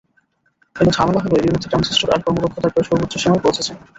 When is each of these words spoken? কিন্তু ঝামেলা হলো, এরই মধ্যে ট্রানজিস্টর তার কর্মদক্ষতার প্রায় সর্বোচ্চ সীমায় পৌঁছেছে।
কিন্তু 0.75 0.91
ঝামেলা 0.97 1.19
হলো, 1.23 1.35
এরই 1.37 1.51
মধ্যে 1.53 1.69
ট্রানজিস্টর 1.69 2.09
তার 2.11 2.23
কর্মদক্ষতার 2.25 2.71
প্রায় 2.73 2.87
সর্বোচ্চ 2.89 3.13
সীমায় 3.17 3.43
পৌঁছেছে। 3.45 3.71